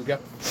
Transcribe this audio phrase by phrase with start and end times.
[0.00, 0.49] we go.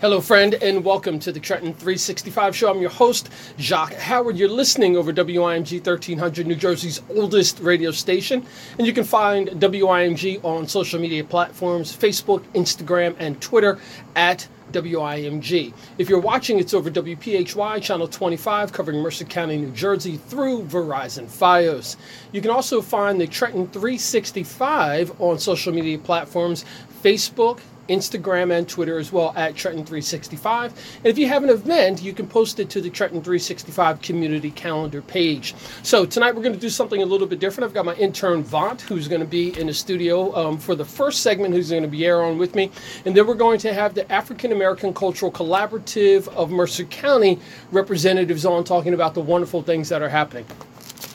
[0.00, 2.70] Hello, friend, and welcome to the Trenton 365 Show.
[2.70, 4.36] I'm your host, Jacques Howard.
[4.36, 8.46] You're listening over WIMG 1300, New Jersey's oldest radio station.
[8.78, 13.80] And you can find WIMG on social media platforms Facebook, Instagram, and Twitter
[14.14, 15.74] at WIMG.
[15.98, 21.26] If you're watching, it's over WPHY, Channel 25, covering Mercer County, New Jersey, through Verizon
[21.26, 21.96] Fios.
[22.30, 26.64] You can also find the Trenton 365 on social media platforms
[27.02, 27.58] Facebook,
[27.88, 30.64] Instagram and Twitter as well at Trenton365.
[30.64, 35.02] And if you have an event, you can post it to the Trenton365 community calendar
[35.02, 35.54] page.
[35.82, 37.66] So tonight we're going to do something a little bit different.
[37.66, 40.84] I've got my intern Vont, who's going to be in the studio um, for the
[40.84, 42.70] first segment, who's going to be air on with me.
[43.04, 47.38] And then we're going to have the African American Cultural Collaborative of Mercer County
[47.72, 50.46] representatives on talking about the wonderful things that are happening.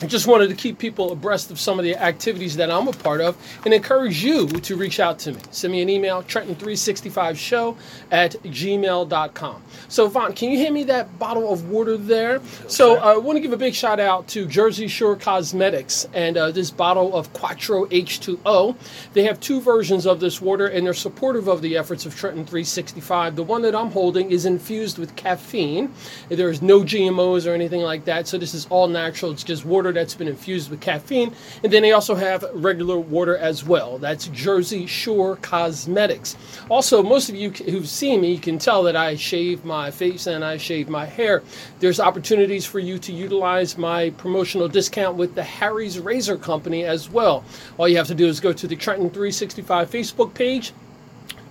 [0.04, 2.92] I just wanted to keep people abreast of some of the activities that I'm a
[2.92, 5.40] part of and encourage you to reach out to me.
[5.50, 7.74] Send me an email, Trenton365show
[8.10, 9.62] at gmail.com.
[9.88, 12.42] So, Vont, can you hand me that bottle of water there?
[12.68, 16.36] So, uh, I want to give a big shout out to Jersey Shore Cosmetics and
[16.36, 18.76] uh, this bottle of Quattro H2O.
[19.14, 22.44] They have two versions of this water and they're supportive of the efforts of Trenton
[22.44, 23.36] 365.
[23.36, 25.94] The one that I'm holding is infused with caffeine.
[26.28, 29.32] There's no GMOs or anything like that, so this is all natural.
[29.32, 31.34] It's just water that's been infused with caffeine.
[31.62, 33.98] And then they also have regular water as well.
[33.98, 36.36] That's Jersey Shore Cosmetics.
[36.68, 40.26] Also, most of you who've seen me you can tell that I shave my face
[40.26, 41.42] and I shave my hair.
[41.80, 47.08] There's opportunities for you to utilize my promotional discount with the Harry's Razor Company as
[47.08, 47.44] well.
[47.78, 50.72] All you have to do is go to the Trenton 365 Facebook page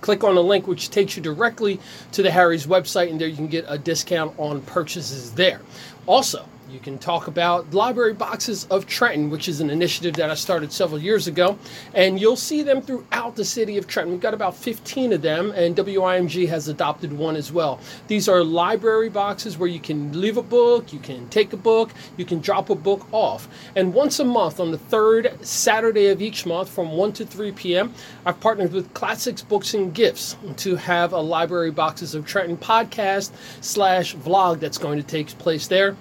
[0.04, 1.80] click on a link which takes you directly
[2.12, 5.62] to the Harry's website, and there you can get a discount on purchases there.
[6.06, 10.34] Also, you can talk about Library Boxes of Trenton, which is an initiative that I
[10.34, 11.56] started several years ago,
[11.94, 14.12] and you'll see them throughout the city of Trenton.
[14.12, 17.78] We've got about 15 of them, and WIMG has adopted one as well.
[18.08, 21.92] These are library boxes where you can leave a book, you can take a book,
[22.16, 23.46] you can drop a book off.
[23.76, 27.52] And once a month, on the third Saturday of each month from 1 to 3
[27.52, 27.94] p.m.,
[28.26, 33.30] I've partnered with Classics Books and Gifts to have a Library Boxes of Trenton podcast
[33.60, 35.96] slash vlog that's going to take place there.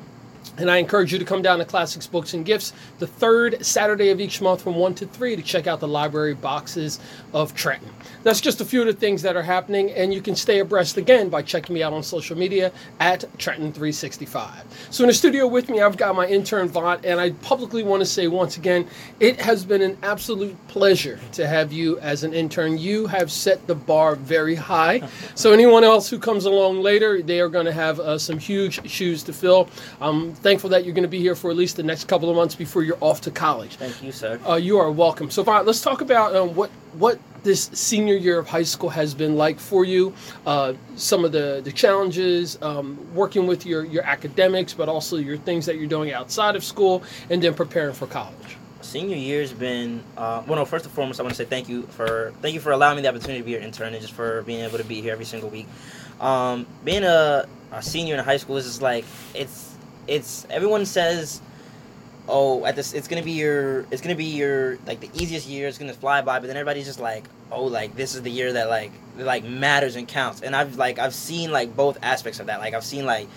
[0.57, 4.09] And I encourage you to come down to Classics Books and Gifts the third Saturday
[4.09, 6.99] of each month from 1 to 3 to check out the library boxes
[7.33, 7.89] of Trenton.
[8.21, 10.97] That's just a few of the things that are happening, and you can stay abreast
[10.97, 14.63] again by checking me out on social media at Trenton365.
[14.91, 18.01] So in the studio with me, I've got my intern Vont, and I publicly want
[18.01, 18.87] to say once again,
[19.19, 22.77] it has been an absolute pleasure to have you as an intern.
[22.77, 25.07] You have set the bar very high.
[25.35, 28.87] So anyone else who comes along later, they are going to have uh, some huge
[28.89, 29.67] shoes to fill.
[29.99, 32.35] Um, thankful that you're going to be here for at least the next couple of
[32.35, 33.77] months before you're off to college.
[33.77, 34.39] Thank you, sir.
[34.47, 35.31] Uh, you are welcome.
[35.31, 39.13] So, fine, let's talk about um, what what this senior year of high school has
[39.13, 40.13] been like for you.
[40.45, 45.37] Uh, some of the the challenges, um, working with your your academics, but also your
[45.37, 48.57] things that you're doing outside of school, and then preparing for college.
[48.81, 50.57] Senior year's been uh, well.
[50.57, 52.97] No, first and foremost, I want to say thank you for thank you for allowing
[52.97, 55.13] me the opportunity to be your intern and just for being able to be here
[55.13, 55.67] every single week.
[56.19, 59.72] Um, being a, a senior in high school is just like it's
[60.07, 61.41] it's everyone says
[62.27, 65.67] oh at this it's gonna be your it's gonna be your like the easiest year
[65.67, 68.53] it's gonna fly by but then everybody's just like oh like this is the year
[68.53, 70.41] that like like matters and counts.
[70.41, 72.59] And i've like i've seen like both aspects of that.
[72.59, 73.27] Like i've seen like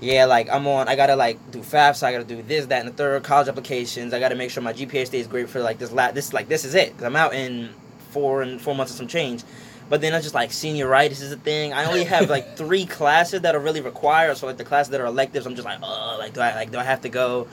[0.00, 2.88] yeah like i'm on i gotta like do fafsa i gotta do this that and
[2.88, 4.12] the third college applications.
[4.12, 6.64] I gotta make sure my gpa stays great for like this lat this like this
[6.64, 7.70] is it because i'm out in
[8.10, 9.42] four and four months of some change
[9.88, 11.72] but then I just like senioritis is a thing.
[11.72, 14.36] I only have like three classes that are really required.
[14.36, 16.72] So like the classes that are electives, I'm just like, oh, like do I like
[16.72, 17.48] do I have to go?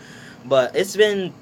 [0.45, 1.33] But it's been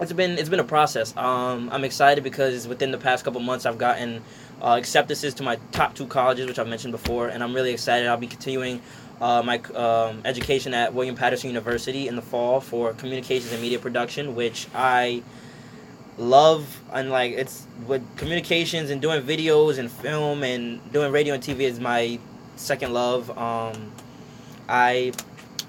[0.00, 1.16] it's been it's been a process.
[1.16, 4.22] Um, I'm excited because within the past couple months I've gotten
[4.62, 8.08] uh, acceptances to my top two colleges, which I've mentioned before, and I'm really excited.
[8.08, 8.80] I'll be continuing
[9.20, 13.78] uh, my um, education at William Paterson University in the fall for communications and media
[13.78, 15.22] production, which I
[16.18, 21.42] love and like it's with communications and doing videos and film and doing radio and
[21.42, 22.18] TV is my
[22.56, 23.30] second love.
[23.36, 23.92] Um,
[24.68, 25.12] I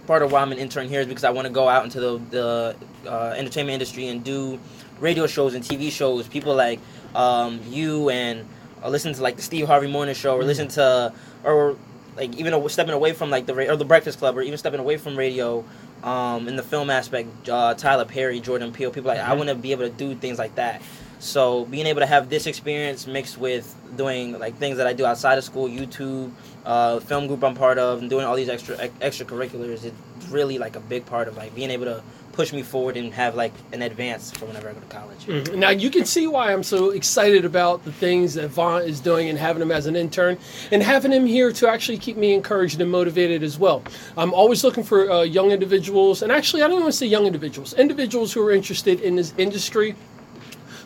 [0.07, 1.99] part of why I'm an intern here is because I want to go out into
[1.99, 2.75] the the
[3.09, 4.59] uh, entertainment industry and do
[4.99, 6.27] radio shows and TV shows.
[6.27, 6.79] People like
[7.15, 8.45] um, you and
[8.83, 11.77] uh, listen to like the Steve Harvey Morning Show or listen to or
[12.15, 14.97] like even stepping away from like the or the Breakfast Club or even stepping away
[14.97, 15.63] from radio
[16.03, 19.31] um, in the film aspect, uh, Tyler Perry, Jordan Peele, people like mm-hmm.
[19.31, 20.81] I want to be able to do things like that.
[21.19, 25.06] So being able to have this experience mixed with doing like things that I do
[25.06, 26.31] outside of school, YouTube,
[26.65, 30.75] uh, film group I'm part of, and doing all these extra extracurriculars, it's really like
[30.75, 33.81] a big part of like being able to push me forward and have like an
[33.81, 35.25] advance for whenever I go to college.
[35.27, 35.55] Mhm.
[35.55, 39.29] Now you can see why I'm so excited about the things that Vont is doing
[39.29, 40.37] and having him as an intern
[40.71, 43.83] and having him here to actually keep me encouraged and motivated as well.
[44.17, 47.25] I'm always looking for uh, young individuals, and actually I don't want to say young
[47.25, 49.95] individuals, individuals who are interested in this industry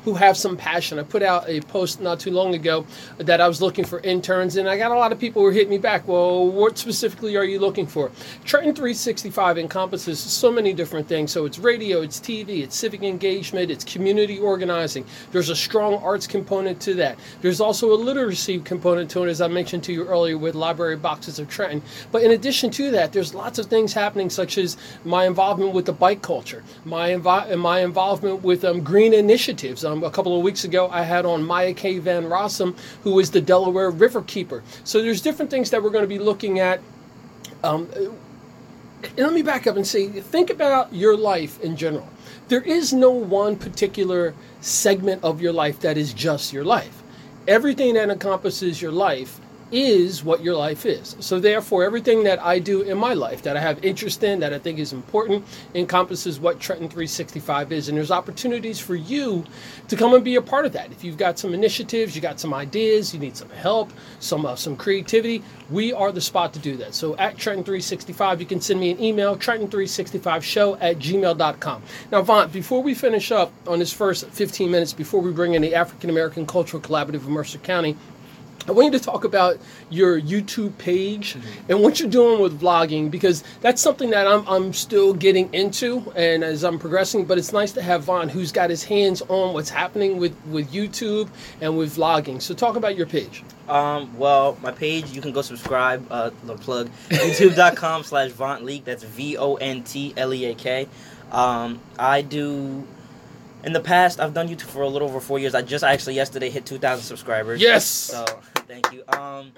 [0.06, 1.00] who have some passion.
[1.00, 2.86] I put out a post not too long ago
[3.18, 5.68] that I was looking for interns, and I got a lot of people who hit
[5.68, 6.08] me back.
[6.08, 8.12] Well, what specifically are you looking for?
[8.46, 11.32] Trenton 365 encompasses so many different things.
[11.32, 15.06] So it's radio, it's TV, it's civic engagement, it's community organizing.
[15.32, 17.18] There's a strong arts component to that.
[17.42, 20.98] There's also a literacy component to it, as I mentioned to you earlier with Library
[20.98, 21.82] Boxes of Trenton.
[22.12, 25.88] But in addition to that, there's lots of things happening, such as my involvement with
[25.88, 29.84] the bike culture, my invi- my involvement with um, green initiatives.
[29.84, 32.00] Um, a couple of weeks ago, I had on Maya K.
[32.00, 34.64] Van Rossum, who is the Delaware River Keeper.
[34.84, 36.82] So there's different things that we're going to be looking at.
[37.64, 37.90] Um,
[39.18, 42.08] let me back up and say, think about your life in general.
[42.48, 47.02] There is no one particular segment of your life that is just your life.
[47.48, 49.40] Everything that encompasses your life
[49.76, 51.18] is what your life is.
[51.20, 54.54] So therefore, everything that I do in my life that I have interest in, that
[54.54, 57.90] I think is important, encompasses what Trenton 365 is.
[57.90, 59.44] And there's opportunities for you
[59.90, 60.92] to come and be a part of that.
[60.94, 64.56] If you've got some initiatives, you got some ideas, you need some help, some uh,
[64.56, 66.94] some creativity, we are the spot to do that.
[66.94, 71.84] So at Trenton 365, you can send me an email, Trenton365show at gmail.com.
[72.12, 75.62] Now, Vont, before we finish up on this first 15 minutes, before we bring in
[75.62, 77.98] the African American Cultural Collaborative of Mercer County,
[78.68, 79.60] I want you to talk about
[79.92, 81.38] your YouTube page
[81.70, 86.12] and what you're doing with vlogging because that's something that I'm, I'm still getting into
[86.16, 87.26] and as I'm progressing.
[87.26, 90.72] But it's nice to have Vont who's got his hands on what's happening with, with
[90.72, 91.30] YouTube
[91.62, 92.42] and with vlogging.
[92.42, 93.44] So talk about your page.
[93.68, 98.86] Um, well, my page, you can go subscribe, uh, the plug, youtube.com slash Vont Leak.
[98.86, 100.88] That's V O N T L E A K.
[101.32, 102.88] Um, I do,
[103.66, 105.56] in the past, I've done YouTube for a little over four years.
[105.56, 107.60] I just actually yesterday hit 2,000 subscribers.
[107.60, 107.86] Yes!
[107.86, 108.24] So,
[108.68, 109.04] thank you.
[109.10, 109.52] Um,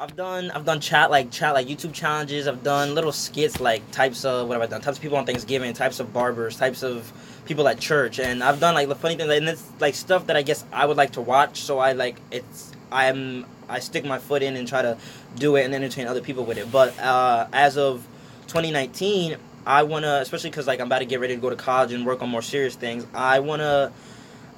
[0.00, 2.46] I've done, I've done chat, like, chat, like YouTube challenges.
[2.46, 4.80] I've done little skits, like types of, what have I done?
[4.80, 7.12] Types of people on Thanksgiving, types of barbers, types of
[7.46, 8.20] people at church.
[8.20, 10.86] And I've done, like, the funny thing, and it's, like, stuff that I guess I
[10.86, 11.60] would like to watch.
[11.62, 14.96] So I, like, it's, I'm I stick my foot in and try to
[15.36, 16.70] do it and entertain other people with it.
[16.72, 18.06] But uh, as of
[18.46, 19.36] 2019,
[19.68, 21.92] I want to, especially because like I'm about to get ready to go to college
[21.92, 23.06] and work on more serious things.
[23.12, 23.92] I want to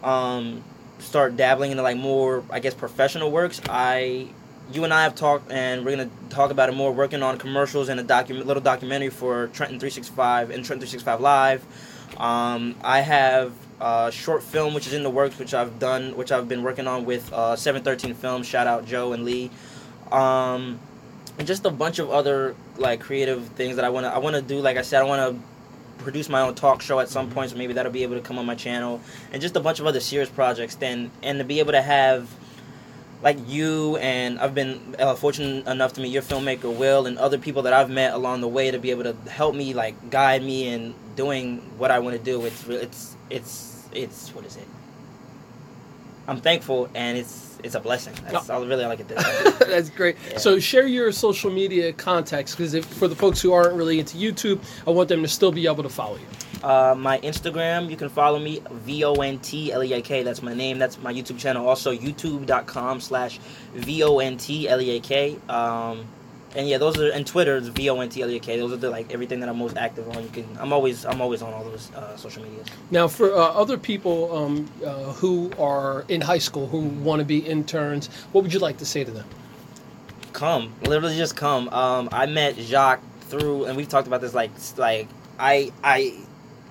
[0.08, 0.62] um,
[1.00, 3.60] start dabbling into like more, I guess, professional works.
[3.68, 4.28] I,
[4.72, 6.92] you and I have talked, and we're gonna talk about it more.
[6.92, 11.64] Working on commercials and a document, little documentary for Trenton 365 and Trenton 365 Live.
[12.16, 16.30] Um, I have a short film which is in the works, which I've done, which
[16.30, 18.46] I've been working on with uh, 713 Films.
[18.46, 19.50] Shout out Joe and Lee.
[20.12, 20.78] Um,
[21.36, 24.58] and just a bunch of other like creative things that I wanna I wanna do.
[24.60, 25.38] Like I said, I wanna
[25.98, 28.38] produce my own talk show at some point, so maybe that'll be able to come
[28.38, 29.00] on my channel,
[29.32, 30.74] and just a bunch of other serious projects.
[30.74, 32.28] Then and to be able to have
[33.22, 37.38] like you and I've been uh, fortunate enough to meet your filmmaker Will and other
[37.38, 40.42] people that I've met along the way to be able to help me like guide
[40.42, 42.44] me in doing what I want to do.
[42.46, 44.66] It's it's it's it's what is it?
[46.30, 48.14] I'm thankful and it's it's a blessing.
[48.30, 49.16] That's all really all I can do.
[49.66, 50.16] That's great.
[50.30, 50.38] Yeah.
[50.38, 54.60] So share your social media contacts because for the folks who aren't really into YouTube,
[54.86, 56.26] I want them to still be able to follow you.
[56.62, 60.22] Uh, my Instagram, you can follow me, V O N T L E A K.
[60.22, 60.78] That's my name.
[60.78, 61.66] That's my YouTube channel.
[61.66, 63.40] Also, youtube.com slash
[63.75, 65.37] V O N T L E A K.
[65.49, 66.06] Um,
[66.57, 68.59] and yeah, those are and Twitter is V O N T L E K.
[68.59, 70.23] Those are the like everything that I'm most active on.
[70.23, 72.66] You can I'm always I'm always on all those uh, social medias.
[72.90, 77.25] Now, for uh, other people um, uh, who are in high school who want to
[77.25, 79.26] be interns, what would you like to say to them?
[80.33, 81.69] Come, literally just come.
[81.69, 84.35] Um, I met Jacques through, and we've talked about this.
[84.35, 86.14] Like, like I, I,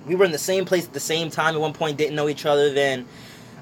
[0.06, 1.54] we were in the same place at the same time.
[1.54, 2.72] At one point, didn't know each other.
[2.72, 3.06] Then,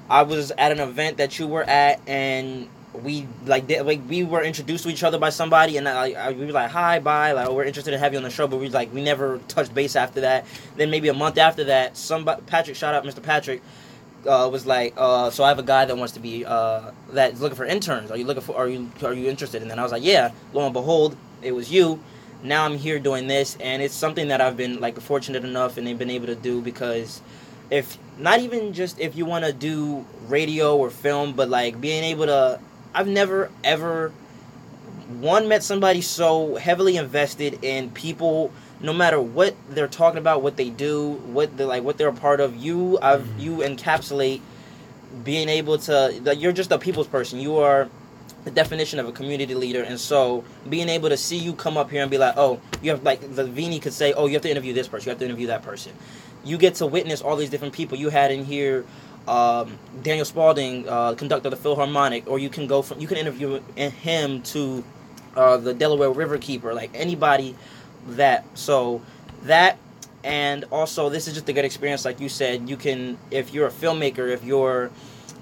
[0.09, 4.23] I was at an event that you were at, and we like did, like we
[4.23, 7.33] were introduced to each other by somebody, and I, I we were like, hi, bye,
[7.33, 9.73] like we're interested in having you on the show, but we like we never touched
[9.73, 10.45] base after that.
[10.75, 13.21] Then maybe a month after that, somebody Patrick, shout out Mr.
[13.21, 13.61] Patrick.
[14.27, 17.39] Uh, was like, uh, so I have a guy that wants to be uh, that's
[17.39, 18.11] looking for interns.
[18.11, 18.53] Are you looking for?
[18.57, 19.61] Are you are you interested?
[19.61, 20.31] And then I was like, yeah.
[20.51, 22.01] Lo and behold, it was you.
[22.43, 25.87] Now I'm here doing this, and it's something that I've been like fortunate enough and
[25.87, 27.21] they've been able to do because
[27.69, 32.03] if not even just if you want to do radio or film, but like being
[32.03, 32.59] able to,
[32.93, 34.11] I've never ever
[35.19, 40.55] one met somebody so heavily invested in people no matter what they're talking about what
[40.55, 43.39] they do what they like what they're a part of you I've, mm-hmm.
[43.39, 44.41] you encapsulate
[45.23, 47.39] being able to like you're just a people's person.
[47.39, 47.89] You are
[48.45, 49.83] the definition of a community leader.
[49.83, 52.91] And so being able to see you come up here and be like oh you
[52.91, 55.19] have like the Vini could say oh you have to interview this person you have
[55.19, 55.93] to interview that person.
[56.43, 57.97] You get to witness all these different people.
[57.97, 58.85] You had in here
[59.29, 63.17] um, Daniel Spalding, uh, conductor of the Philharmonic, or you can go from you can
[63.17, 64.83] interview him to
[65.37, 67.55] uh, the Delaware River Keeper, like anybody
[68.07, 68.45] that.
[68.57, 69.01] So
[69.43, 69.77] that
[70.23, 72.67] and also this is just a good experience, like you said.
[72.67, 74.89] You can if you're a filmmaker, if you're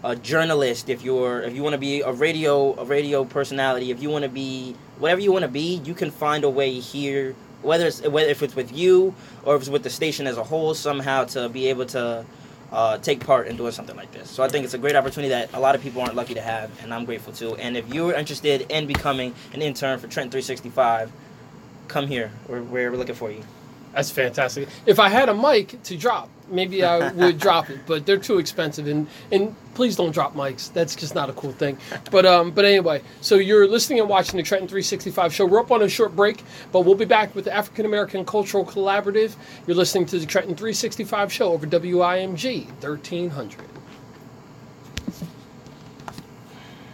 [0.03, 4.01] a journalist, if you're if you want to be a radio a radio personality, if
[4.01, 7.35] you want to be whatever you want to be, you can find a way here
[7.61, 10.43] whether it's whether if it's with you or if it's with the station as a
[10.43, 12.23] whole somehow to be able to
[12.71, 14.29] uh, take part in doing something like this.
[14.29, 16.41] So I think it's a great opportunity that a lot of people aren't lucky to
[16.41, 17.55] have, and I'm grateful too.
[17.55, 21.11] And if you're interested in becoming an intern for Trent 365,
[21.87, 22.31] come here.
[22.47, 23.43] We're, we're looking for you.
[23.93, 24.67] That's fantastic.
[24.85, 28.37] If I had a mic to drop, maybe I would drop it, but they're too
[28.37, 28.87] expensive.
[28.87, 30.71] And and please don't drop mics.
[30.73, 31.77] That's just not a cool thing.
[32.11, 35.45] But um, but anyway, so you're listening and watching the Trenton 365 show.
[35.45, 38.65] We're up on a short break, but we'll be back with the African American Cultural
[38.65, 39.35] Collaborative.
[39.65, 43.76] You're listening to the Trenton 365 show over WIMG 1300.